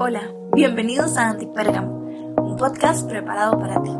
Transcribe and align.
Hola, 0.00 0.30
bienvenidos 0.54 1.16
a 1.16 1.30
Antipérgamo, 1.30 1.90
un 2.36 2.56
podcast 2.56 3.08
preparado 3.08 3.58
para 3.58 3.82
ti, 3.82 3.90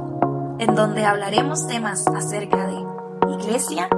en 0.61 0.77
donde 0.77 1.05
hablaremos 1.05 1.67
temas 1.67 2.07
acerca 2.07 2.69
de 2.69 3.35
iglesia, 3.35 3.89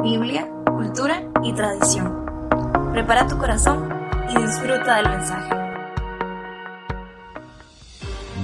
Biblia, 0.00 0.48
cultura 0.66 1.24
y 1.42 1.52
tradición. 1.52 2.24
Prepara 2.92 3.26
tu 3.26 3.38
corazón 3.38 3.88
y 4.30 4.40
disfruta 4.40 4.98
del 4.98 5.08
mensaje. 5.08 5.50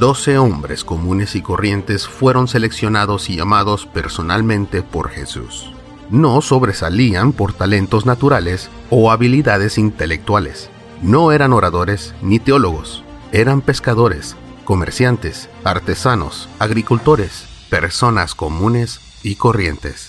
Doce 0.00 0.36
hombres 0.36 0.82
comunes 0.82 1.36
y 1.36 1.40
corrientes 1.40 2.08
fueron 2.08 2.48
seleccionados 2.48 3.30
y 3.30 3.36
llamados 3.36 3.86
personalmente 3.86 4.82
por 4.82 5.10
Jesús. 5.10 5.72
No 6.10 6.40
sobresalían 6.40 7.32
por 7.32 7.52
talentos 7.52 8.06
naturales 8.06 8.70
o 8.90 9.12
habilidades 9.12 9.78
intelectuales. 9.78 10.68
No 11.00 11.30
eran 11.30 11.52
oradores 11.52 12.12
ni 12.22 12.40
teólogos. 12.40 13.04
Eran 13.34 13.61
pescadores, 13.61 14.34
comerciantes, 14.64 15.50
artesanos, 15.62 16.48
agricultores, 16.58 17.44
personas 17.68 18.34
comunes 18.34 19.00
y 19.22 19.34
corrientes. 19.34 20.08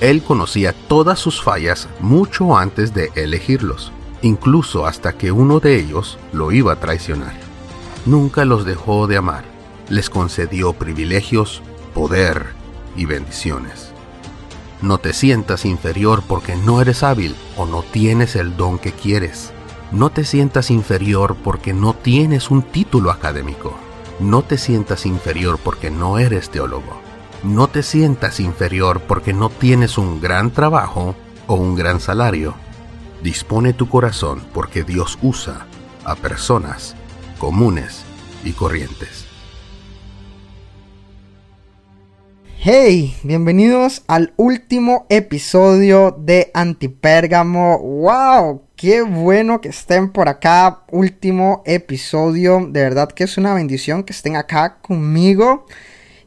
Él 0.00 0.22
conocía 0.22 0.72
todas 0.86 1.18
sus 1.18 1.42
fallas 1.42 1.88
mucho 1.98 2.56
antes 2.56 2.94
de 2.94 3.10
elegirlos, 3.16 3.90
incluso 4.22 4.86
hasta 4.86 5.14
que 5.14 5.32
uno 5.32 5.58
de 5.58 5.80
ellos 5.80 6.18
lo 6.32 6.52
iba 6.52 6.74
a 6.74 6.76
traicionar 6.76 7.44
nunca 8.06 8.44
los 8.44 8.64
dejó 8.64 9.06
de 9.06 9.16
amar. 9.16 9.44
Les 9.88 10.10
concedió 10.10 10.72
privilegios, 10.72 11.62
poder 11.94 12.46
y 12.96 13.04
bendiciones. 13.06 13.90
No 14.82 14.98
te 14.98 15.12
sientas 15.12 15.64
inferior 15.64 16.22
porque 16.26 16.56
no 16.56 16.80
eres 16.80 17.02
hábil 17.02 17.34
o 17.56 17.66
no 17.66 17.82
tienes 17.82 18.36
el 18.36 18.56
don 18.56 18.78
que 18.78 18.92
quieres. 18.92 19.52
No 19.94 20.10
te 20.10 20.24
sientas 20.24 20.72
inferior 20.72 21.36
porque 21.36 21.72
no 21.72 21.94
tienes 21.94 22.50
un 22.50 22.62
título 22.62 23.12
académico. 23.12 23.78
No 24.18 24.42
te 24.42 24.58
sientas 24.58 25.06
inferior 25.06 25.60
porque 25.62 25.88
no 25.88 26.18
eres 26.18 26.50
teólogo. 26.50 27.00
No 27.44 27.68
te 27.68 27.84
sientas 27.84 28.40
inferior 28.40 29.02
porque 29.02 29.32
no 29.32 29.50
tienes 29.50 29.96
un 29.96 30.20
gran 30.20 30.50
trabajo 30.50 31.14
o 31.46 31.54
un 31.54 31.76
gran 31.76 32.00
salario. 32.00 32.54
Dispone 33.22 33.72
tu 33.72 33.88
corazón 33.88 34.42
porque 34.52 34.82
Dios 34.82 35.16
usa 35.22 35.68
a 36.04 36.16
personas 36.16 36.96
comunes 37.38 38.02
y 38.42 38.50
corrientes. 38.50 39.28
Hey, 42.66 43.14
bienvenidos 43.22 44.04
al 44.06 44.32
último 44.38 45.04
episodio 45.10 46.16
de 46.18 46.50
Antipérgamo. 46.54 47.78
¡Wow! 47.78 48.62
Qué 48.74 49.02
bueno 49.02 49.60
que 49.60 49.68
estén 49.68 50.10
por 50.10 50.30
acá. 50.30 50.82
Último 50.90 51.62
episodio. 51.66 52.66
De 52.66 52.80
verdad 52.80 53.12
que 53.12 53.24
es 53.24 53.36
una 53.36 53.52
bendición 53.52 54.02
que 54.02 54.14
estén 54.14 54.36
acá 54.36 54.78
conmigo 54.80 55.66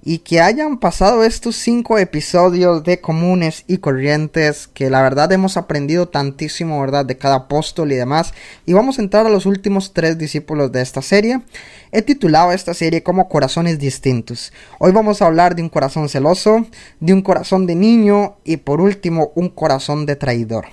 y 0.10 0.20
que 0.20 0.40
hayan 0.40 0.78
pasado 0.78 1.26
estos 1.26 1.58
cinco 1.58 1.98
episodios 1.98 2.82
de 2.86 3.02
comunes 3.02 3.66
y 3.68 3.80
corrientes 3.80 4.70
que 4.70 4.90
la 4.90 5.02
verdad 5.02 5.30
hemos 5.34 5.58
aprendido 5.58 6.08
tantísimo, 6.08 6.80
¿verdad? 6.80 7.06
De 7.06 7.18
cada 7.18 7.36
apóstol 7.36 7.92
y 7.92 7.96
demás. 7.96 8.34
Y 8.66 8.72
vamos 8.72 8.98
a 8.98 9.02
entrar 9.02 9.26
a 9.26 9.30
los 9.30 9.46
últimos 9.46 9.92
tres 9.92 10.18
discípulos 10.18 10.72
de 10.72 10.82
esta 10.82 11.02
serie. 11.02 11.42
He 11.92 12.04
titulado 12.04 12.54
esta 12.54 12.74
serie 12.74 13.04
como 13.04 13.28
Corazones 13.28 13.80
Distintos. 13.80 14.54
Hoy 14.80 14.94
vamos 14.94 15.22
a 15.22 15.26
hablar 15.26 15.56
de 15.56 15.64
un 15.64 15.68
corazón 15.68 16.08
celoso, 16.08 16.66
de 17.02 17.12
un 17.12 17.22
corazón 17.22 17.68
de 17.68 17.76
niño 17.76 18.38
y 18.46 18.56
por 18.56 18.80
último 18.80 19.34
un 19.36 19.50
corazón 19.50 20.06
de 20.06 20.16
traidor. 20.16 20.68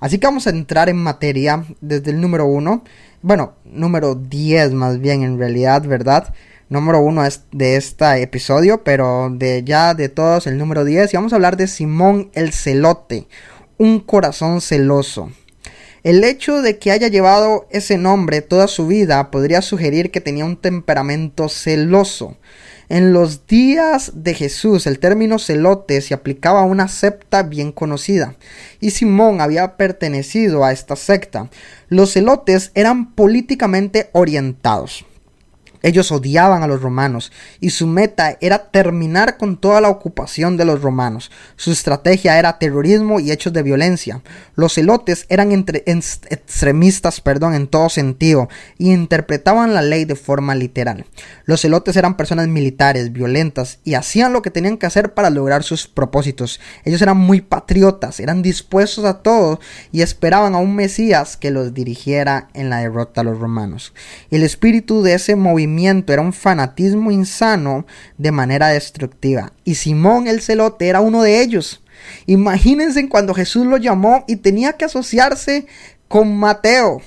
Así 0.00 0.18
que 0.18 0.26
vamos 0.26 0.46
a 0.48 0.50
entrar 0.50 0.90
en 0.90 0.98
materia 0.98 1.64
desde 1.80 2.10
el 2.10 2.20
número 2.20 2.44
uno. 2.44 2.84
Bueno, 3.22 3.54
número 3.64 4.14
10 4.14 4.74
más 4.74 5.00
bien 5.00 5.22
en 5.22 5.38
realidad, 5.38 5.82
¿verdad? 5.86 6.34
Número 6.68 7.00
uno 7.00 7.22
de 7.52 7.76
este 7.76 8.22
episodio, 8.22 8.82
pero 8.82 9.30
de 9.30 9.62
ya 9.64 9.94
de 9.94 10.08
todos 10.08 10.46
el 10.46 10.58
número 10.58 10.84
10. 10.84 11.12
Y 11.12 11.16
vamos 11.16 11.32
a 11.32 11.36
hablar 11.36 11.56
de 11.56 11.66
Simón 11.66 12.30
el 12.34 12.52
Celote, 12.52 13.28
un 13.78 14.00
corazón 14.00 14.60
celoso. 14.60 15.30
El 16.02 16.22
hecho 16.22 16.62
de 16.62 16.78
que 16.78 16.92
haya 16.92 17.08
llevado 17.08 17.66
ese 17.70 17.98
nombre 17.98 18.40
toda 18.40 18.68
su 18.68 18.86
vida 18.86 19.30
podría 19.32 19.60
sugerir 19.60 20.12
que 20.12 20.20
tenía 20.20 20.44
un 20.44 20.56
temperamento 20.56 21.48
celoso. 21.48 22.36
En 22.88 23.12
los 23.12 23.48
días 23.48 24.12
de 24.14 24.34
Jesús 24.34 24.86
el 24.86 25.00
término 25.00 25.40
celote 25.40 26.00
se 26.00 26.14
aplicaba 26.14 26.60
a 26.60 26.66
una 26.66 26.86
secta 26.86 27.42
bien 27.42 27.72
conocida, 27.72 28.36
y 28.78 28.90
Simón 28.90 29.40
había 29.40 29.76
pertenecido 29.76 30.64
a 30.64 30.70
esta 30.70 30.94
secta. 30.94 31.50
Los 31.88 32.12
celotes 32.12 32.70
eran 32.74 33.12
políticamente 33.16 34.08
orientados. 34.12 35.04
Ellos 35.86 36.10
odiaban 36.10 36.64
a 36.64 36.66
los 36.66 36.82
romanos 36.82 37.30
y 37.60 37.70
su 37.70 37.86
meta 37.86 38.38
era 38.40 38.72
terminar 38.72 39.36
con 39.36 39.56
toda 39.56 39.80
la 39.80 39.88
ocupación 39.88 40.56
de 40.56 40.64
los 40.64 40.82
romanos. 40.82 41.30
Su 41.54 41.70
estrategia 41.70 42.40
era 42.40 42.58
terrorismo 42.58 43.20
y 43.20 43.30
hechos 43.30 43.52
de 43.52 43.62
violencia. 43.62 44.20
Los 44.56 44.74
celotes 44.74 45.26
eran 45.28 45.52
extremistas 45.52 47.20
perdón, 47.20 47.54
en 47.54 47.68
todo 47.68 47.88
sentido 47.88 48.48
y 48.78 48.92
interpretaban 48.92 49.74
la 49.74 49.82
ley 49.82 50.04
de 50.04 50.16
forma 50.16 50.56
literal. 50.56 51.06
Los 51.44 51.60
celotes 51.60 51.96
eran 51.96 52.16
personas 52.16 52.48
militares, 52.48 53.12
violentas 53.12 53.78
y 53.84 53.94
hacían 53.94 54.32
lo 54.32 54.42
que 54.42 54.50
tenían 54.50 54.78
que 54.78 54.86
hacer 54.86 55.14
para 55.14 55.30
lograr 55.30 55.62
sus 55.62 55.86
propósitos. 55.86 56.58
Ellos 56.84 57.00
eran 57.00 57.16
muy 57.16 57.42
patriotas, 57.42 58.18
eran 58.18 58.42
dispuestos 58.42 59.04
a 59.04 59.22
todo 59.22 59.60
y 59.92 60.02
esperaban 60.02 60.56
a 60.56 60.58
un 60.58 60.74
Mesías 60.74 61.36
que 61.36 61.52
los 61.52 61.74
dirigiera 61.74 62.48
en 62.54 62.70
la 62.70 62.78
derrota 62.78 63.20
a 63.20 63.24
los 63.24 63.38
romanos. 63.38 63.94
El 64.32 64.42
espíritu 64.42 65.04
de 65.04 65.14
ese 65.14 65.36
movimiento 65.36 65.75
era 65.78 66.22
un 66.22 66.32
fanatismo 66.32 67.10
insano 67.10 67.86
de 68.18 68.32
manera 68.32 68.68
destructiva. 68.68 69.52
Y 69.64 69.74
Simón 69.74 70.26
el 70.26 70.40
celote 70.40 70.88
era 70.88 71.00
uno 71.00 71.22
de 71.22 71.42
ellos. 71.42 71.82
Imagínense 72.26 73.08
cuando 73.08 73.34
Jesús 73.34 73.66
lo 73.66 73.76
llamó 73.76 74.24
y 74.26 74.36
tenía 74.36 74.74
que 74.74 74.84
asociarse 74.84 75.66
con 76.08 76.36
Mateo, 76.36 77.00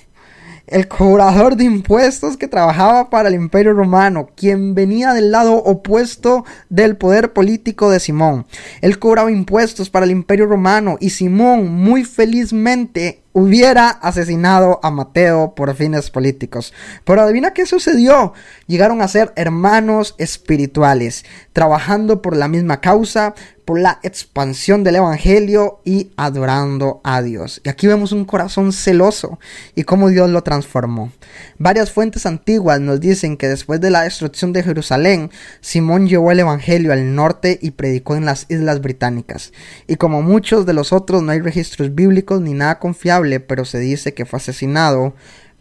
el 0.67 0.87
cobrador 0.87 1.55
de 1.55 1.63
impuestos 1.63 2.37
que 2.37 2.47
trabajaba 2.47 3.09
para 3.09 3.29
el 3.29 3.35
imperio 3.35 3.73
romano, 3.73 4.29
quien 4.35 4.75
venía 4.75 5.13
del 5.13 5.31
lado 5.31 5.55
opuesto 5.55 6.45
del 6.69 6.95
poder 6.95 7.33
político 7.33 7.89
de 7.89 7.99
Simón. 7.99 8.45
Él 8.81 8.99
cobraba 8.99 9.31
impuestos 9.31 9.89
para 9.89 10.05
el 10.05 10.11
imperio 10.11 10.45
romano 10.45 10.97
y 10.99 11.09
Simón 11.09 11.69
muy 11.73 12.03
felizmente 12.03 13.23
hubiera 13.33 13.89
asesinado 13.89 14.79
a 14.83 14.91
Mateo 14.91 15.53
por 15.55 15.73
fines 15.75 16.09
políticos. 16.09 16.73
Pero 17.03 17.21
adivina 17.21 17.53
qué 17.53 17.65
sucedió. 17.65 18.33
Llegaron 18.67 19.01
a 19.01 19.07
ser 19.07 19.33
hermanos 19.35 20.15
espirituales, 20.17 21.25
trabajando 21.53 22.21
por 22.21 22.35
la 22.35 22.47
misma 22.47 22.81
causa, 22.81 23.35
por 23.69 23.79
la 23.79 23.99
expansión 24.01 24.83
del 24.83 24.95
Evangelio 24.95 25.79
y 25.85 26.09
adorando 26.17 27.01
a 27.03 27.21
Dios. 27.21 27.61
Y 27.63 27.69
aquí 27.69 27.85
vemos 27.85 28.11
un 28.11 28.25
corazón 28.25 28.73
celoso 28.73 29.37
y 29.75 29.83
cómo 29.83 30.09
Dios 30.09 30.27
lo 30.31 30.41
transformó. 30.41 31.11
Varias 31.59 31.91
fuentes 31.91 32.25
antiguas 32.25 32.79
nos 32.79 32.99
dicen 32.99 33.37
que 33.37 33.47
después 33.47 33.79
de 33.79 33.91
la 33.91 34.01
destrucción 34.01 34.53
de 34.53 34.63
Jerusalén, 34.63 35.29
Simón 35.61 36.07
llevó 36.07 36.31
el 36.31 36.39
Evangelio 36.39 36.91
al 36.91 37.13
norte 37.13 37.59
y 37.61 37.69
predicó 37.69 38.15
en 38.15 38.25
las 38.25 38.47
Islas 38.49 38.81
Británicas. 38.81 39.53
Y 39.85 39.97
como 39.97 40.23
muchos 40.23 40.65
de 40.65 40.73
los 40.73 40.91
otros 40.91 41.21
no 41.21 41.31
hay 41.31 41.39
registros 41.39 41.93
bíblicos 41.93 42.41
ni 42.41 42.53
nada 42.53 42.79
confiable, 42.79 43.28
pero 43.39 43.65
se 43.65 43.79
dice 43.79 44.15
que 44.15 44.25
fue 44.25 44.37
asesinado 44.37 45.13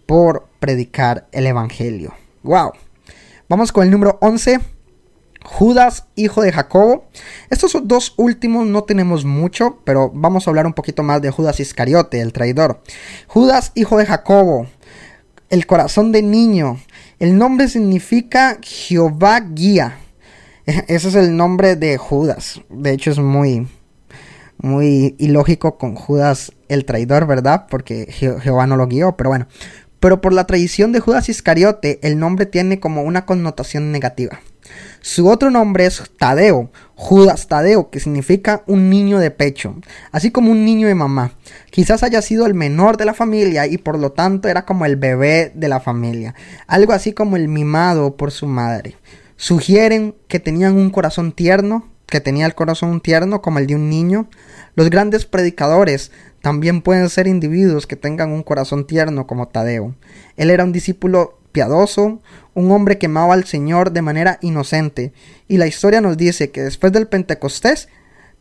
por 0.07 0.49
predicar 0.61 1.29
el 1.33 1.47
Evangelio. 1.47 2.15
¡Wow! 2.43 2.73
Vamos 3.49 3.73
con 3.73 3.85
el 3.85 3.91
número 3.91 4.19
11 4.23 4.61
Judas, 5.45 6.07
hijo 6.15 6.43
de 6.43 6.53
Jacobo. 6.53 7.07
Estos 7.51 7.77
dos 7.85 8.15
últimos 8.17 8.67
no 8.67 8.85
tenemos 8.85 9.25
mucho, 9.25 9.79
pero 9.85 10.11
vamos 10.15 10.47
a 10.47 10.51
hablar 10.51 10.67
un 10.67 10.75
poquito 10.75 11.03
más 11.03 11.23
de 11.23 11.31
Judas 11.31 11.61
Iscariote, 11.61 12.21
el 12.21 12.33
traidor. 12.33 12.83
Judas, 13.27 13.73
hijo 13.75 13.97
de 13.99 14.07
Jacobo, 14.07 14.67
el 15.49 15.67
corazón 15.67 16.13
de 16.13 16.23
niño. 16.23 16.79
El 17.19 17.39
nombre 17.39 17.69
significa 17.69 18.59
Jehová 18.63 19.41
guía. 19.41 19.99
Ese 20.67 21.09
es 21.09 21.15
el 21.15 21.37
nombre 21.37 21.77
de 21.77 21.97
Judas. 21.97 22.61
De 22.69 22.93
hecho 22.93 23.11
es 23.11 23.19
muy 23.19 23.67
muy 24.59 25.15
ilógico 25.19 25.79
con 25.79 25.95
Judas 25.95 26.53
el 26.69 26.85
traidor, 26.85 27.27
¿verdad? 27.27 27.67
Porque 27.71 28.07
Jehová 28.11 28.67
no 28.67 28.77
lo 28.77 28.87
guió, 28.87 29.17
pero 29.17 29.31
bueno. 29.31 29.47
Pero 30.01 30.21
por 30.21 30.33
la 30.33 30.47
tradición 30.47 30.93
de 30.93 31.01
Judas 31.01 31.29
Iscariote, 31.29 31.99
el 32.03 32.19
nombre 32.19 32.47
tiene 32.47 32.79
como 32.79 33.03
una 33.03 33.27
connotación 33.27 33.91
negativa. 33.91 34.41
Su 35.01 35.29
otro 35.29 35.51
nombre 35.51 35.87
es 35.87 36.03
Tadeo, 36.19 36.71
Judas 36.95 37.47
Tadeo, 37.49 37.91
que 37.91 38.01
significa 38.01 38.63
un 38.67 38.91
niño 38.91 39.19
de 39.19 39.31
pecho, 39.31 39.77
así 40.13 40.31
como 40.31 40.51
un 40.51 40.65
niño 40.65 40.89
de 40.89 40.95
mamá. 40.95 41.33
Quizás 41.71 42.03
haya 42.03 42.21
sido 42.23 42.47
el 42.47 42.55
menor 42.55 42.97
de 42.97 43.07
la 43.07 43.15
familia 43.15 43.67
y 43.67 43.79
por 43.79 43.99
lo 43.99 44.13
tanto 44.13 44.49
era 44.49 44.67
como 44.67 44.85
el 44.85 44.97
bebé 44.97 45.53
de 45.55 45.69
la 45.69 45.81
familia, 45.81 46.35
algo 46.67 46.93
así 46.93 47.13
como 47.13 47.37
el 47.37 47.49
mimado 47.49 48.17
por 48.17 48.31
su 48.31 48.47
madre. 48.47 48.97
Sugieren 49.37 50.17
que 50.27 50.41
tenían 50.41 50.77
un 50.77 50.91
corazón 50.91 51.33
tierno, 51.33 51.89
que 52.09 52.21
tenía 52.21 52.47
el 52.47 52.55
corazón 52.55 53.01
tierno 53.01 53.43
como 53.43 53.59
el 53.59 53.67
de 53.67 53.75
un 53.75 53.89
niño. 53.91 54.29
Los 54.75 54.91
grandes 54.91 55.27
predicadores 55.27 56.11
también 56.41 56.83
pueden 56.83 57.09
ser 57.11 57.27
individuos 57.27 57.87
que 57.87 57.97
tengan 57.97 58.33
un 58.33 58.43
corazón 58.43 58.87
tierno 58.87 59.27
como 59.27 59.49
Tadeo. 59.49 59.95
Él 60.37 60.51
era 60.51 60.65
un 60.65 60.73
discípulo 60.73 61.39
piadoso, 61.53 62.21
un 62.55 62.71
hombre 62.71 62.99
que 62.99 63.07
amaba 63.07 63.35
al 63.35 63.45
Señor 63.45 63.93
de 63.93 64.03
manera 64.03 64.39
inocente. 64.43 65.13
Y 65.49 65.59
la 65.59 65.67
historia 65.67 66.01
nos 66.01 66.17
dice 66.17 66.51
que 66.51 66.63
después 66.63 66.93
del 66.93 67.09
Pentecostés, 67.09 67.89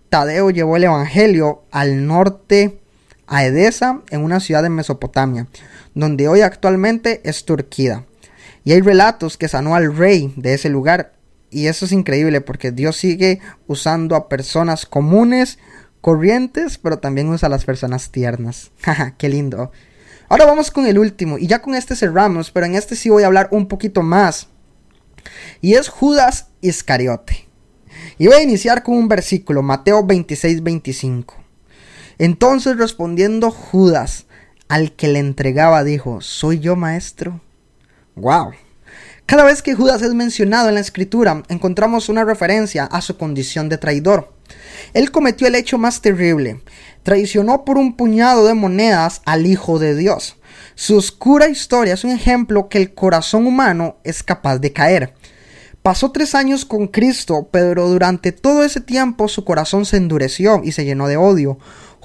Tadeo 0.09 0.49
llevó 0.51 0.77
el 0.77 0.85
Evangelio 0.85 1.63
al 1.71 2.05
norte 2.07 2.79
a 3.27 3.45
Edesa, 3.45 4.01
en 4.09 4.23
una 4.23 4.39
ciudad 4.39 4.63
de 4.63 4.69
Mesopotamia, 4.69 5.47
donde 5.93 6.29
hoy 6.29 6.41
actualmente 6.41 7.21
es 7.25 7.43
Turquía. 7.43 8.05
Y 8.63 8.71
hay 8.71 8.81
relatos 8.81 9.37
que 9.37 9.47
sanó 9.47 9.75
al 9.75 9.95
rey 9.95 10.33
de 10.37 10.53
ese 10.53 10.69
lugar. 10.69 11.13
Y 11.49 11.67
eso 11.67 11.85
es 11.85 11.91
increíble 11.91 12.41
porque 12.41 12.71
Dios 12.71 12.97
sigue 12.97 13.39
usando 13.67 14.15
a 14.15 14.27
personas 14.27 14.85
comunes, 14.85 15.59
corrientes, 16.01 16.77
pero 16.77 16.99
también 16.99 17.29
usa 17.29 17.47
a 17.47 17.49
las 17.49 17.65
personas 17.65 18.11
tiernas. 18.11 18.71
qué 19.17 19.29
lindo. 19.29 19.71
Ahora 20.29 20.45
vamos 20.45 20.71
con 20.71 20.85
el 20.85 20.99
último. 20.99 21.37
Y 21.37 21.47
ya 21.47 21.61
con 21.61 21.73
este 21.73 21.95
cerramos, 21.95 22.51
pero 22.51 22.65
en 22.65 22.75
este 22.75 22.95
sí 22.95 23.09
voy 23.09 23.23
a 23.23 23.27
hablar 23.27 23.47
un 23.51 23.67
poquito 23.67 24.03
más. 24.03 24.47
Y 25.61 25.75
es 25.75 25.87
Judas 25.87 26.47
Iscariote. 26.61 27.47
Y 28.17 28.27
voy 28.27 28.35
a 28.35 28.43
iniciar 28.43 28.83
con 28.83 28.95
un 28.95 29.07
versículo, 29.07 29.63
Mateo 29.63 30.05
26, 30.05 30.63
25. 30.63 31.35
Entonces 32.17 32.77
respondiendo 32.77 33.51
Judas 33.51 34.25
al 34.67 34.93
que 34.93 35.07
le 35.07 35.19
entregaba, 35.19 35.83
dijo, 35.83 36.19
¿soy 36.21 36.59
yo 36.59 36.75
maestro? 36.75 37.39
¡Wow! 38.15 38.53
Cada 39.27 39.43
vez 39.43 39.61
que 39.61 39.75
Judas 39.75 40.01
es 40.03 40.13
mencionado 40.13 40.69
en 40.69 40.75
la 40.75 40.79
escritura, 40.79 41.43
encontramos 41.49 42.07
una 42.07 42.23
referencia 42.23 42.85
a 42.85 43.01
su 43.01 43.17
condición 43.17 43.67
de 43.67 43.77
traidor. 43.77 44.31
Él 44.93 45.11
cometió 45.11 45.47
el 45.47 45.55
hecho 45.55 45.77
más 45.77 45.99
terrible. 45.99 46.61
Traicionó 47.03 47.65
por 47.65 47.77
un 47.77 47.97
puñado 47.97 48.47
de 48.47 48.53
monedas 48.53 49.21
al 49.25 49.45
Hijo 49.45 49.79
de 49.79 49.97
Dios. 49.97 50.37
Su 50.75 50.95
oscura 50.95 51.49
historia 51.49 51.95
es 51.95 52.05
un 52.05 52.11
ejemplo 52.11 52.69
que 52.69 52.77
el 52.77 52.93
corazón 52.93 53.45
humano 53.47 53.97
es 54.05 54.23
capaz 54.23 54.59
de 54.59 54.71
caer. 54.71 55.13
Pasó 55.81 56.13
tres 56.13 56.33
años 56.33 56.63
con 56.63 56.87
Cristo, 56.87 57.49
pero 57.51 57.89
durante 57.89 58.31
todo 58.31 58.63
ese 58.63 58.79
tiempo 58.79 59.27
su 59.27 59.43
corazón 59.43 59.85
se 59.85 59.97
endureció 59.97 60.61
y 60.63 60.71
se 60.71 60.85
llenó 60.85 61.09
de 61.09 61.17
odio. 61.17 61.59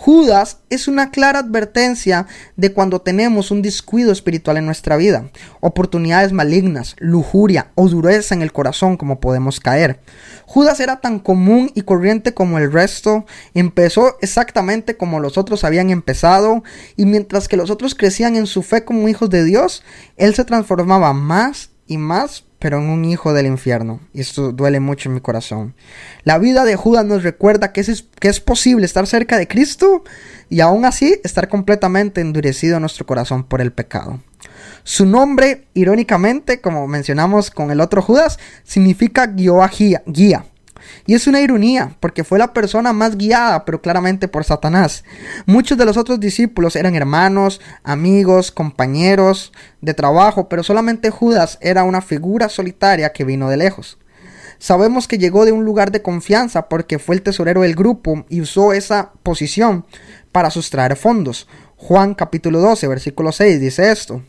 Judas 0.05 0.59
es 0.69 0.89
una 0.89 1.13
clara 1.13 1.39
advertencia 1.39 2.27
de 2.57 2.73
cuando 2.73 3.03
tenemos 3.03 3.53
un 3.53 3.63
descuido 3.63 4.11
espiritual 4.11 4.57
en 4.57 4.67
nuestra 4.67 4.97
vida, 4.97 5.31
oportunidades 5.61 6.33
malignas, 6.33 6.97
lujuria 6.99 7.71
o 7.77 7.89
dureza 7.89 8.35
en 8.35 8.43
el 8.43 8.53
corazón 8.53 8.97
como 8.97 9.21
podemos 9.21 9.61
caer. 9.61 10.01
Judas 10.45 10.81
era 10.81 11.01
tan 11.01 11.21
común 11.21 11.71
y 11.77 11.83
corriente 11.83 12.35
como 12.35 12.59
el 12.59 12.73
resto, 12.73 13.27
empezó 13.55 14.17
exactamente 14.21 14.97
como 14.97 15.21
los 15.21 15.39
otros 15.39 15.63
habían 15.63 15.91
empezado, 15.91 16.65
y 16.97 17.07
mientras 17.07 17.47
que 17.47 17.57
los 17.57 17.71
otros 17.71 17.95
crecían 17.95 18.35
en 18.35 18.49
su 18.49 18.65
fe 18.65 18.85
como 18.85 19.09
hijos 19.09 19.31
de 19.31 19.45
Dios, 19.45 19.85
él 20.17 20.35
se 20.35 20.45
transformaba 20.45 21.13
más 21.13 21.71
más 21.99 22.45
pero 22.63 22.79
en 22.79 22.91
un 22.91 23.05
hijo 23.05 23.33
del 23.33 23.47
infierno. 23.47 23.99
Y 24.15 24.21
esto 24.21 24.53
duele 24.53 24.79
mucho 24.79 25.09
en 25.09 25.17
mi 25.17 25.21
corazón. 25.21 25.75
La 26.23 26.39
vida 26.39 26.65
de 26.65 26.77
Judas 26.77 27.05
nos 27.05 27.25
recuerda 27.25 27.73
que 27.73 27.81
es, 27.81 28.05
que 28.21 28.29
es 28.29 28.39
posible 28.39 28.87
estar 28.87 29.05
cerca 29.09 29.37
de 29.37 29.49
Cristo 29.49 30.05
y 30.49 30.61
aún 30.61 30.85
así 30.85 31.21
estar 31.25 31.49
completamente 31.49 32.21
endurecido 32.21 32.77
en 32.77 32.83
nuestro 32.83 33.05
corazón 33.05 33.43
por 33.43 33.61
el 33.61 33.73
pecado. 33.73 34.21
Su 34.85 35.07
nombre, 35.07 35.67
irónicamente, 35.75 36.61
como 36.61 36.87
mencionamos 36.87 37.51
con 37.51 37.73
el 37.73 37.81
otro 37.81 38.01
Judas, 38.01 38.39
significa 38.63 39.27
guía. 39.27 40.45
Y 41.07 41.15
es 41.15 41.27
una 41.27 41.41
ironía, 41.41 41.97
porque 42.01 42.25
fue 42.25 42.39
la 42.39 42.53
persona 42.53 42.93
más 42.93 43.17
guiada, 43.17 43.65
pero 43.65 43.81
claramente 43.81 44.29
por 44.29 44.45
Satanás. 44.45 45.05
Muchos 45.47 45.79
de 45.79 45.85
los 45.85 45.97
otros 45.97 46.21
discípulos 46.21 46.77
eran 46.77 46.95
hermanos, 46.95 47.61
amigos, 47.83 48.53
compañeros 48.53 49.53
de 49.81 49.95
trabajo, 49.95 50.49
pero 50.49 50.63
solamente 50.63 51.11
Judas 51.11 51.59
era 51.61 51.85
una 51.85 52.03
figura 52.03 52.49
solitaria 52.49 53.13
que 53.13 53.25
vino 53.25 53.49
de 53.49 53.57
lejos. 53.57 53.99
Sabemos 54.59 55.09
que 55.09 55.19
llegó 55.19 55.45
de 55.45 55.51
un 55.51 55.65
lugar 55.65 55.91
de 55.91 56.03
confianza 56.03 56.69
porque 56.69 57.01
fue 57.01 57.17
el 57.17 57.23
tesorero 57.23 57.63
del 57.63 57.75
grupo 57.75 58.25
y 58.29 58.41
usó 58.41 58.73
esa 58.73 59.11
posición 59.25 59.85
para 60.31 60.51
sustraer 60.51 60.95
fondos. 60.97 61.49
Juan 61.77 62.15
capítulo 62.15 62.61
12, 62.61 62.87
versículo 62.87 63.33
6 63.33 63.61
dice 63.61 63.91
esto. 63.91 64.23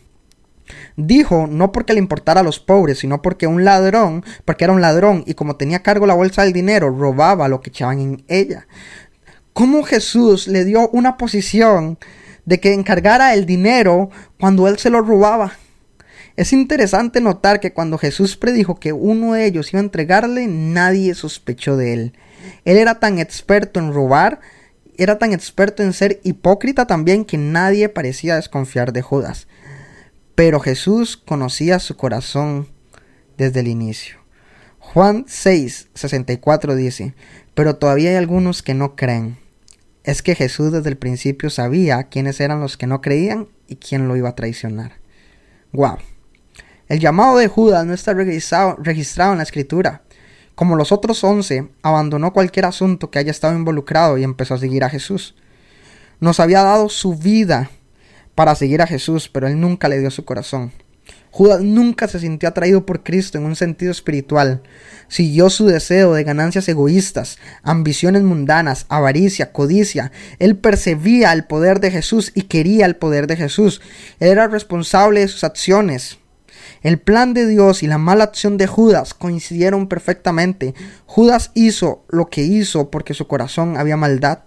Dijo 0.96 1.48
no 1.48 1.72
porque 1.72 1.94
le 1.94 2.00
importara 2.00 2.42
a 2.42 2.44
los 2.44 2.60
pobres, 2.60 3.00
sino 3.00 3.22
porque 3.22 3.48
un 3.48 3.64
ladrón, 3.66 4.24
porque 4.46 4.64
era 4.66 4.74
un 4.74 4.82
ladrón 4.82 5.24
y 5.26 5.34
como 5.34 5.56
tenía 5.56 5.82
cargo 5.82 6.06
la 6.06 6.14
bolsa 6.14 6.44
del 6.44 6.54
dinero, 6.54 6.90
robaba 6.90 7.48
lo 7.48 7.62
que 7.62 7.70
echaban 7.70 8.00
en 8.00 8.24
ella. 8.28 8.68
¿Cómo 9.54 9.84
Jesús 9.84 10.48
le 10.48 10.66
dio 10.66 10.90
una 10.90 11.18
posición 11.18 11.98
de 12.46 12.60
que 12.60 12.74
encargara 12.74 13.34
el 13.34 13.46
dinero 13.46 14.10
cuando 14.40 14.68
él 14.68 14.78
se 14.78 14.90
lo 14.90 15.02
robaba? 15.02 15.54
Es 16.36 16.52
interesante 16.52 17.22
notar 17.22 17.60
que 17.60 17.74
cuando 17.74 18.00
Jesús 18.00 18.38
predijo 18.38 18.80
que 18.80 18.92
uno 18.92 19.34
de 19.34 19.46
ellos 19.46 19.72
iba 19.72 19.80
a 19.80 19.84
entregarle, 19.84 20.48
nadie 20.48 21.14
sospechó 21.14 21.78
de 21.78 21.94
él. 21.94 22.14
Él 22.66 22.78
era 22.78 23.00
tan 23.00 23.20
experto 23.20 23.80
en 23.80 23.94
robar, 23.94 24.40
era 24.98 25.20
tan 25.20 25.34
experto 25.34 25.84
en 25.84 25.94
ser 25.94 26.20
hipócrita 26.24 26.88
también 26.88 27.26
que 27.26 27.38
nadie 27.38 27.90
parecía 27.90 28.36
desconfiar 28.36 28.94
de 28.94 29.04
Judas. 29.04 29.48
Pero 30.36 30.60
Jesús 30.60 31.18
conocía 31.18 31.80
su 31.80 31.96
corazón 31.96 32.68
desde 33.38 33.60
el 33.60 33.68
inicio. 33.68 34.18
Juan 34.80 35.26
6, 35.28 35.90
64 35.94 36.76
dice, 36.76 37.14
pero 37.54 37.76
todavía 37.76 38.12
hay 38.12 38.16
algunos 38.16 38.64
que 38.64 38.74
no 38.74 38.96
creen. 38.96 39.38
Es 40.04 40.22
que 40.22 40.36
Jesús 40.36 40.72
desde 40.72 40.90
el 40.90 40.98
principio 40.98 41.50
sabía 41.50 42.04
quiénes 42.04 42.40
eran 42.40 42.60
los 42.60 42.78
que 42.78 42.88
no 42.88 43.02
creían 43.02 43.48
y 43.68 43.78
quién 43.78 44.08
lo 44.08 44.18
iba 44.18 44.30
a 44.30 44.36
traicionar. 44.36 44.94
Wow. 45.72 45.98
El 46.88 47.00
llamado 47.00 47.38
de 47.38 47.48
Judas 47.48 47.86
no 47.86 47.94
está 47.94 48.14
registrado, 48.14 48.76
registrado 48.80 49.32
en 49.32 49.38
la 49.38 49.44
escritura. 49.44 50.02
Como 50.56 50.76
los 50.76 50.92
otros 50.92 51.24
once, 51.24 51.68
abandonó 51.82 52.34
cualquier 52.34 52.66
asunto 52.66 53.10
que 53.10 53.20
haya 53.20 53.32
estado 53.32 53.56
involucrado 53.56 54.18
y 54.18 54.24
empezó 54.24 54.56
a 54.56 54.60
seguir 54.60 54.84
a 54.84 54.90
Jesús. 54.90 55.36
Nos 56.20 56.40
había 56.40 56.62
dado 56.62 56.90
su 56.90 57.16
vida 57.16 57.72
para 58.36 58.56
seguir 58.56 58.82
a 58.82 58.88
Jesús, 58.88 59.30
pero 59.30 59.48
él 59.48 59.60
nunca 59.60 59.88
le 59.90 60.00
dio 60.00 60.12
su 60.12 60.26
corazón. 60.26 60.72
Judas 61.34 61.62
nunca 61.62 62.08
se 62.08 62.20
sintió 62.20 62.48
atraído 62.48 62.86
por 62.86 63.02
Cristo 63.02 63.40
en 63.40 63.46
un 63.46 63.56
sentido 63.56 63.92
espiritual. 63.92 64.62
Siguió 65.08 65.50
su 65.50 65.66
deseo 65.66 66.14
de 66.14 66.24
ganancias 66.24 66.70
egoístas, 66.70 67.40
ambiciones 67.64 68.22
mundanas, 68.22 68.86
avaricia, 68.88 69.52
codicia. 69.52 70.12
Él 70.38 70.58
percibía 70.58 71.34
el 71.34 71.46
poder 71.46 71.80
de 71.80 71.90
Jesús 71.90 72.32
y 72.36 72.44
quería 72.44 72.86
el 72.86 72.98
poder 72.98 73.26
de 73.26 73.36
Jesús. 73.36 73.82
Él 74.20 74.30
era 74.30 74.48
responsable 74.48 75.22
de 75.22 75.28
sus 75.28 75.44
acciones. 75.44 76.20
El 76.84 77.00
plan 77.00 77.34
de 77.34 77.48
Dios 77.48 77.82
y 77.82 77.88
la 77.88 77.98
mala 77.98 78.26
acción 78.26 78.58
de 78.58 78.68
Judas 78.68 79.16
coincidieron 79.16 79.88
perfectamente. 79.88 80.76
Judas 81.08 81.50
hizo 81.56 82.06
lo 82.10 82.28
que 82.28 82.44
hizo 82.44 82.92
porque 82.92 83.16
su 83.16 83.26
corazón 83.26 83.76
había 83.78 83.98
maldad 83.98 84.40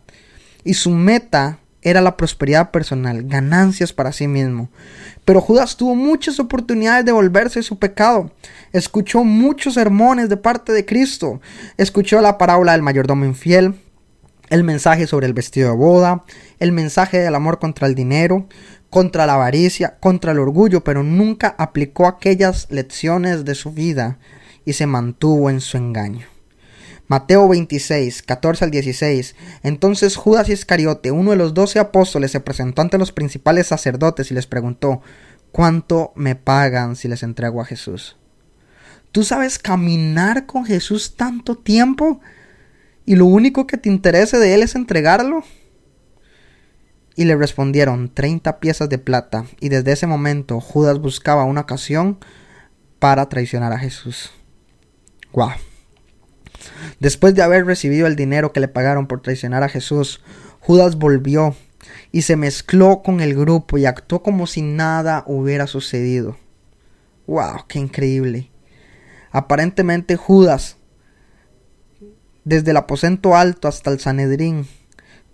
y 0.62 0.74
su 0.74 0.90
meta 0.90 1.58
era 1.86 2.00
la 2.00 2.16
prosperidad 2.16 2.72
personal, 2.72 3.22
ganancias 3.22 3.92
para 3.92 4.10
sí 4.10 4.26
mismo. 4.26 4.70
Pero 5.24 5.40
Judas 5.40 5.76
tuvo 5.76 5.94
muchas 5.94 6.40
oportunidades 6.40 7.04
de 7.04 7.12
volverse 7.12 7.60
de 7.60 7.62
su 7.62 7.78
pecado. 7.78 8.32
Escuchó 8.72 9.22
muchos 9.22 9.74
sermones 9.74 10.28
de 10.28 10.36
parte 10.36 10.72
de 10.72 10.84
Cristo. 10.84 11.40
Escuchó 11.76 12.20
la 12.20 12.38
parábola 12.38 12.72
del 12.72 12.82
mayordomo 12.82 13.24
infiel, 13.24 13.76
el 14.50 14.64
mensaje 14.64 15.06
sobre 15.06 15.28
el 15.28 15.32
vestido 15.32 15.70
de 15.70 15.76
boda, 15.76 16.24
el 16.58 16.72
mensaje 16.72 17.18
del 17.20 17.36
amor 17.36 17.60
contra 17.60 17.86
el 17.86 17.94
dinero, 17.94 18.48
contra 18.90 19.24
la 19.24 19.34
avaricia, 19.34 19.96
contra 20.00 20.32
el 20.32 20.40
orgullo, 20.40 20.82
pero 20.82 21.04
nunca 21.04 21.54
aplicó 21.56 22.08
aquellas 22.08 22.66
lecciones 22.68 23.44
de 23.44 23.54
su 23.54 23.70
vida 23.70 24.18
y 24.64 24.72
se 24.72 24.86
mantuvo 24.86 25.50
en 25.50 25.60
su 25.60 25.76
engaño. 25.76 26.26
Mateo 27.08 27.48
26, 27.48 28.22
14 28.22 28.64
al 28.64 28.70
16. 28.70 29.36
Entonces 29.62 30.16
Judas 30.16 30.48
Iscariote, 30.48 31.10
uno 31.10 31.30
de 31.30 31.36
los 31.36 31.54
doce 31.54 31.78
apóstoles, 31.78 32.32
se 32.32 32.40
presentó 32.40 32.82
ante 32.82 32.98
los 32.98 33.12
principales 33.12 33.68
sacerdotes 33.68 34.30
y 34.30 34.34
les 34.34 34.46
preguntó, 34.46 35.02
¿cuánto 35.52 36.12
me 36.16 36.34
pagan 36.34 36.96
si 36.96 37.08
les 37.08 37.22
entrego 37.22 37.60
a 37.60 37.64
Jesús? 37.64 38.16
¿Tú 39.12 39.22
sabes 39.22 39.58
caminar 39.58 40.46
con 40.46 40.64
Jesús 40.64 41.16
tanto 41.16 41.56
tiempo 41.56 42.20
y 43.04 43.14
lo 43.14 43.26
único 43.26 43.66
que 43.66 43.78
te 43.78 43.88
interesa 43.88 44.38
de 44.38 44.54
él 44.54 44.62
es 44.62 44.74
entregarlo? 44.74 45.44
Y 47.14 47.24
le 47.24 47.36
respondieron 47.36 48.12
treinta 48.12 48.60
piezas 48.60 48.90
de 48.90 48.98
plata, 48.98 49.46
y 49.58 49.70
desde 49.70 49.92
ese 49.92 50.06
momento 50.06 50.60
Judas 50.60 50.98
buscaba 50.98 51.44
una 51.44 51.62
ocasión 51.62 52.18
para 52.98 53.26
traicionar 53.30 53.72
a 53.72 53.78
Jesús. 53.78 54.32
¡Guau! 55.32 55.65
Después 57.00 57.34
de 57.34 57.42
haber 57.42 57.66
recibido 57.66 58.06
el 58.06 58.16
dinero 58.16 58.52
que 58.52 58.60
le 58.60 58.68
pagaron 58.68 59.06
por 59.06 59.22
traicionar 59.22 59.62
a 59.62 59.68
Jesús, 59.68 60.22
Judas 60.60 60.96
volvió 60.96 61.54
y 62.12 62.22
se 62.22 62.36
mezcló 62.36 63.02
con 63.02 63.20
el 63.20 63.34
grupo 63.34 63.78
y 63.78 63.86
actuó 63.86 64.22
como 64.22 64.46
si 64.46 64.62
nada 64.62 65.24
hubiera 65.26 65.66
sucedido. 65.66 66.36
¡Wow! 67.26 67.66
¡Qué 67.68 67.78
increíble! 67.78 68.50
Aparentemente 69.30 70.16
Judas, 70.16 70.76
desde 72.44 72.70
el 72.70 72.76
aposento 72.76 73.36
alto 73.36 73.68
hasta 73.68 73.90
el 73.90 74.00
Sanedrín, 74.00 74.66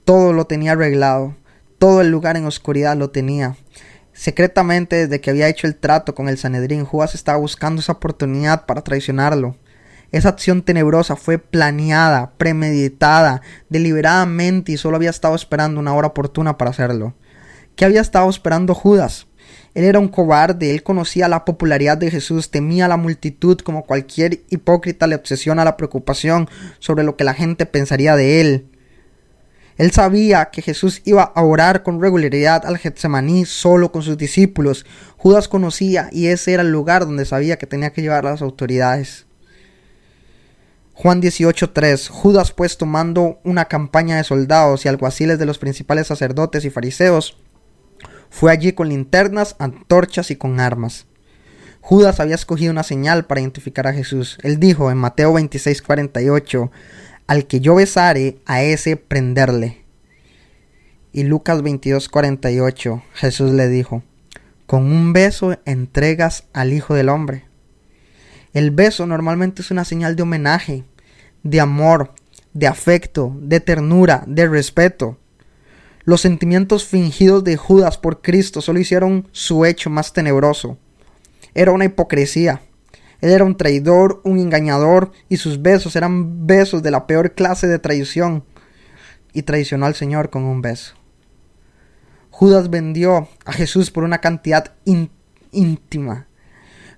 todo 0.05 0.33
lo 0.33 0.47
tenía 0.47 0.73
arreglado, 0.73 1.37
todo 1.79 2.01
el 2.01 2.11
lugar 2.11 2.37
en 2.37 2.47
oscuridad 2.47 2.97
lo 2.97 3.11
tenía. 3.11 3.57
Secretamente, 4.13 4.97
desde 4.97 5.21
que 5.21 5.31
había 5.31 5.49
hecho 5.49 5.67
el 5.67 5.77
trato 5.77 6.15
con 6.15 6.29
el 6.29 6.39
Sanedrín, 6.39 6.85
Judas 6.85 7.15
estaba 7.15 7.39
buscando 7.39 7.81
esa 7.81 7.93
oportunidad 7.93 8.67
para 8.67 8.83
traicionarlo. 8.83 9.57
Esa 10.13 10.29
acción 10.29 10.61
tenebrosa 10.61 11.17
fue 11.17 11.39
planeada, 11.39 12.33
premeditada, 12.37 13.41
deliberadamente 13.71 14.73
y 14.73 14.77
solo 14.77 14.97
había 14.97 15.11
estado 15.11 15.35
esperando 15.35 15.81
una 15.81 15.95
hora 15.95 16.09
oportuna 16.09 16.59
para 16.59 16.71
hacerlo. 16.71 17.15
¿Qué 17.77 17.87
había 17.87 18.03
estado 18.03 18.29
esperando 18.29 18.75
Judas? 18.75 19.27
Él 19.75 19.85
era 19.85 19.99
un 19.99 20.09
cobarde, 20.09 20.71
él 20.71 20.83
conocía 20.83 21.29
la 21.29 21.47
popularidad 21.47 21.97
de 21.97 22.11
Jesús, 22.11 22.51
temía 22.51 22.85
a 22.85 22.89
la 22.89 22.99
multitud 22.99 23.59
como 23.61 23.85
cualquier 23.85 24.43
hipócrita 24.51 25.07
le 25.07 25.15
obsesiona 25.15 25.65
la 25.65 25.79
preocupación 25.79 26.47
sobre 26.79 27.05
lo 27.05 27.17
que 27.17 27.25
la 27.25 27.33
gente 27.33 27.65
pensaría 27.65 28.15
de 28.15 28.43
él. 28.43 28.67
Él 29.79 29.93
sabía 29.93 30.51
que 30.51 30.61
Jesús 30.61 31.01
iba 31.07 31.23
a 31.23 31.43
orar 31.43 31.83
con 31.83 32.03
regularidad 32.03 32.67
al 32.67 32.77
Getsemaní 32.77 33.47
solo 33.47 33.91
con 33.91 34.03
sus 34.03 34.19
discípulos. 34.19 34.85
Judas 35.17 35.49
conocía 35.49 36.11
y 36.13 36.27
ese 36.27 36.53
era 36.53 36.63
el 36.63 36.71
lugar 36.71 37.07
donde 37.07 37.25
sabía 37.25 37.57
que 37.57 37.67
tenía 37.67 37.95
que 37.95 38.03
llevar 38.03 38.27
a 38.27 38.33
las 38.33 38.43
autoridades. 38.43 39.27
Juan 41.03 41.21
18:3 41.21 42.09
Judas 42.11 42.53
pues 42.53 42.79
tomando 42.79 43.41
una 43.43 43.65
campaña 43.65 44.19
de 44.19 44.23
soldados 44.23 44.85
y 44.85 44.89
alguaciles 44.89 45.37
de 45.37 45.47
los 45.47 45.59
principales 45.59 46.07
sacerdotes 46.07 46.65
y 46.65 46.71
fariseos, 46.71 47.37
fue 48.31 48.53
allí 48.53 48.73
con 48.73 48.89
linternas, 48.89 49.57
antorchas 49.59 50.31
y 50.31 50.37
con 50.37 50.61
armas. 50.61 51.07
Judas 51.81 52.21
había 52.21 52.37
escogido 52.37 52.71
una 52.71 52.85
señal 52.85 53.27
para 53.27 53.41
identificar 53.41 53.89
a 53.89 53.93
Jesús. 53.93 54.39
Él 54.45 54.61
dijo 54.61 54.93
en 54.93 54.99
Mateo 54.99 55.33
26:48, 55.33 56.71
al 57.27 57.49
que 57.49 57.59
yo 57.59 57.75
besare, 57.75 58.39
a 58.47 58.63
ese 58.63 58.97
prenderle. 58.97 59.85
Y 61.13 61.25
Lucas 61.25 61.65
22:48, 61.65 63.03
Jesús 63.15 63.51
le 63.51 63.67
dijo, 63.67 64.05
con 64.67 64.85
un 64.85 65.13
beso 65.13 65.59
entregas 65.65 66.45
al 66.53 66.73
Hijo 66.73 66.95
del 66.95 67.09
Hombre. 67.09 67.47
El 68.53 68.71
beso 68.71 69.05
normalmente 69.07 69.63
es 69.63 69.73
una 69.73 69.85
señal 69.85 70.15
de 70.15 70.23
homenaje, 70.23 70.85
de 71.43 71.61
amor, 71.61 72.13
de 72.53 72.67
afecto, 72.67 73.35
de 73.41 73.61
ternura, 73.61 74.25
de 74.27 74.49
respeto. 74.49 75.19
Los 76.05 76.21
sentimientos 76.21 76.85
fingidos 76.85 77.45
de 77.45 77.57
Judas 77.57 77.99
por 77.99 78.23
Cristo 78.23 78.61
solo 78.61 78.81
hicieron 78.81 79.29
su 79.33 79.65
hecho 79.65 79.89
más 79.89 80.13
tenebroso. 80.13 80.79
Era 81.55 81.73
una 81.73 81.85
hipocresía. 81.85 82.63
Él 83.21 83.31
era 83.31 83.45
un 83.45 83.57
traidor, 83.57 84.21
un 84.25 84.39
engañador, 84.39 85.13
y 85.29 85.37
sus 85.37 85.63
besos 85.63 85.95
eran 85.95 86.47
besos 86.47 86.83
de 86.83 86.91
la 86.91 87.07
peor 87.07 87.35
clase 87.35 87.69
de 87.69 87.79
traición. 87.79 88.45
Y 89.33 89.43
traicionó 89.43 89.87
al 89.87 89.95
Señor 89.95 90.31
con 90.31 90.43
un 90.43 90.61
beso. 90.61 90.95
Judas 92.31 92.71
vendió 92.71 93.29
a 93.45 93.53
Jesús 93.53 93.91
por 93.91 94.03
una 94.03 94.19
cantidad 94.21 94.75
íntima, 95.53 96.27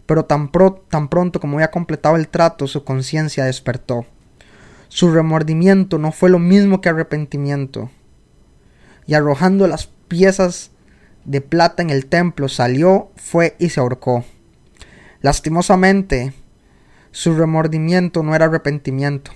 pero 0.06 0.24
tan, 0.24 0.48
pronto 0.50 1.40
como 1.40 1.58
había 1.58 1.70
completado 1.70 2.16
el 2.16 2.28
trato, 2.28 2.66
su 2.66 2.84
conciencia 2.84 3.44
despertó. 3.44 4.06
Su 4.94 5.10
remordimiento 5.10 5.98
no 5.98 6.12
fue 6.12 6.30
lo 6.30 6.38
mismo 6.38 6.80
que 6.80 6.88
arrepentimiento. 6.88 7.90
Y 9.08 9.14
arrojando 9.14 9.66
las 9.66 9.88
piezas 10.06 10.70
de 11.24 11.40
plata 11.40 11.82
en 11.82 11.90
el 11.90 12.06
templo, 12.06 12.48
salió, 12.48 13.10
fue 13.16 13.56
y 13.58 13.70
se 13.70 13.80
ahorcó. 13.80 14.24
Lastimosamente, 15.20 16.32
su 17.10 17.34
remordimiento 17.34 18.22
no 18.22 18.36
era 18.36 18.44
arrepentimiento. 18.44 19.32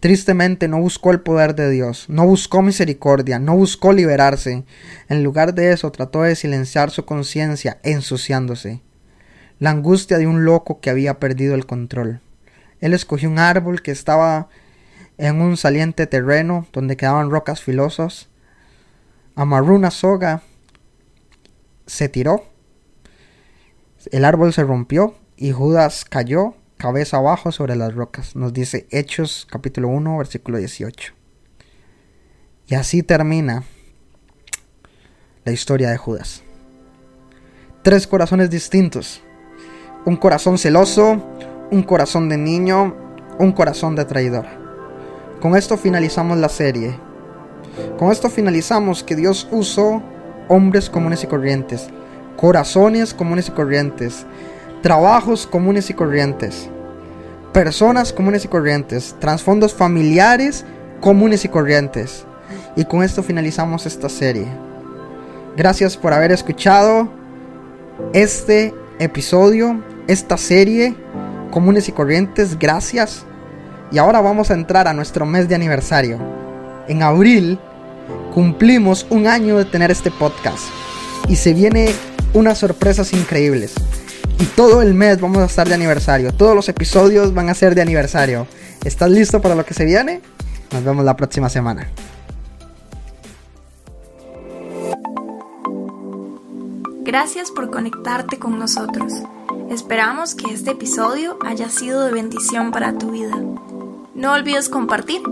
Tristemente 0.00 0.68
no 0.68 0.80
buscó 0.80 1.10
el 1.10 1.20
poder 1.20 1.54
de 1.54 1.68
Dios, 1.68 2.06
no 2.08 2.24
buscó 2.24 2.62
misericordia, 2.62 3.38
no 3.38 3.54
buscó 3.56 3.92
liberarse. 3.92 4.64
En 5.10 5.22
lugar 5.22 5.52
de 5.52 5.72
eso 5.72 5.92
trató 5.92 6.22
de 6.22 6.34
silenciar 6.34 6.90
su 6.90 7.04
conciencia, 7.04 7.78
ensuciándose 7.82 8.80
la 9.58 9.68
angustia 9.68 10.16
de 10.16 10.26
un 10.26 10.46
loco 10.46 10.80
que 10.80 10.88
había 10.88 11.18
perdido 11.18 11.54
el 11.54 11.66
control. 11.66 12.22
Él 12.80 12.94
escogió 12.94 13.28
un 13.28 13.38
árbol 13.38 13.82
que 13.82 13.90
estaba 13.90 14.48
en 15.18 15.40
un 15.40 15.56
saliente 15.56 16.06
terreno 16.06 16.66
donde 16.72 16.96
quedaban 16.96 17.30
rocas 17.30 17.60
filosas, 17.60 18.28
amarró 19.34 19.74
una 19.74 19.90
soga, 19.90 20.42
se 21.86 22.08
tiró, 22.08 22.44
el 24.10 24.24
árbol 24.24 24.52
se 24.52 24.62
rompió 24.62 25.14
y 25.36 25.52
Judas 25.52 26.04
cayó 26.04 26.54
cabeza 26.76 27.18
abajo 27.18 27.52
sobre 27.52 27.76
las 27.76 27.94
rocas. 27.94 28.36
Nos 28.36 28.52
dice 28.52 28.86
Hechos 28.90 29.46
capítulo 29.50 29.88
1 29.88 30.16
versículo 30.18 30.58
18. 30.58 31.12
Y 32.68 32.74
así 32.74 33.02
termina 33.02 33.64
la 35.44 35.52
historia 35.52 35.90
de 35.90 35.96
Judas. 35.96 36.42
Tres 37.82 38.06
corazones 38.06 38.50
distintos 38.50 39.22
un 40.04 40.16
corazón 40.16 40.56
celoso, 40.58 41.22
un 41.70 41.82
corazón 41.82 42.28
de 42.28 42.38
niño, 42.38 42.96
un 43.38 43.52
corazón 43.52 43.94
de 43.94 44.04
traidor. 44.04 44.67
Con 45.40 45.56
esto 45.56 45.76
finalizamos 45.76 46.38
la 46.38 46.48
serie. 46.48 46.98
Con 47.98 48.10
esto 48.10 48.28
finalizamos 48.28 49.02
que 49.02 49.16
Dios 49.16 49.48
usó 49.50 50.02
hombres 50.48 50.90
comunes 50.90 51.22
y 51.24 51.26
corrientes, 51.26 51.88
corazones 52.36 53.14
comunes 53.14 53.48
y 53.48 53.52
corrientes, 53.52 54.26
trabajos 54.82 55.46
comunes 55.46 55.90
y 55.90 55.94
corrientes, 55.94 56.68
personas 57.52 58.12
comunes 58.12 58.44
y 58.44 58.48
corrientes, 58.48 59.14
trasfondos 59.20 59.74
familiares 59.74 60.64
comunes 61.00 61.44
y 61.44 61.48
corrientes. 61.48 62.24
Y 62.76 62.84
con 62.84 63.02
esto 63.02 63.22
finalizamos 63.22 63.86
esta 63.86 64.08
serie. 64.08 64.46
Gracias 65.56 65.96
por 65.96 66.12
haber 66.12 66.32
escuchado 66.32 67.08
este 68.12 68.74
episodio 68.98 69.82
esta 70.08 70.38
serie, 70.38 70.94
Comunes 71.50 71.88
y 71.88 71.92
Corrientes, 71.92 72.58
gracias. 72.58 73.26
Y 73.90 73.98
ahora 73.98 74.20
vamos 74.20 74.50
a 74.50 74.54
entrar 74.54 74.86
a 74.86 74.92
nuestro 74.92 75.24
mes 75.24 75.48
de 75.48 75.54
aniversario. 75.54 76.18
En 76.88 77.02
abril 77.02 77.58
cumplimos 78.34 79.06
un 79.10 79.26
año 79.26 79.56
de 79.56 79.64
tener 79.64 79.90
este 79.90 80.10
podcast. 80.10 80.64
Y 81.28 81.36
se 81.36 81.54
viene 81.54 81.94
unas 82.34 82.58
sorpresas 82.58 83.12
increíbles. 83.12 83.74
Y 84.38 84.44
todo 84.44 84.82
el 84.82 84.94
mes 84.94 85.20
vamos 85.20 85.38
a 85.38 85.46
estar 85.46 85.68
de 85.68 85.74
aniversario. 85.74 86.32
Todos 86.32 86.54
los 86.54 86.68
episodios 86.68 87.34
van 87.34 87.48
a 87.48 87.54
ser 87.54 87.74
de 87.74 87.82
aniversario. 87.82 88.46
¿Estás 88.84 89.10
listo 89.10 89.40
para 89.40 89.54
lo 89.54 89.64
que 89.64 89.74
se 89.74 89.84
viene? 89.84 90.20
Nos 90.72 90.84
vemos 90.84 91.04
la 91.04 91.16
próxima 91.16 91.48
semana. 91.48 91.88
Gracias 97.02 97.50
por 97.50 97.70
conectarte 97.70 98.38
con 98.38 98.58
nosotros. 98.58 99.14
Esperamos 99.70 100.34
que 100.34 100.52
este 100.52 100.72
episodio 100.72 101.38
haya 101.44 101.70
sido 101.70 102.04
de 102.04 102.12
bendición 102.12 102.70
para 102.70 102.96
tu 102.98 103.12
vida. 103.12 103.34
No 104.18 104.32
olvides 104.32 104.68
compartir 104.68 105.22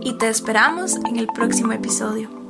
y 0.00 0.14
te 0.14 0.28
esperamos 0.28 0.96
en 0.96 1.16
el 1.16 1.28
próximo 1.28 1.70
episodio. 1.70 2.41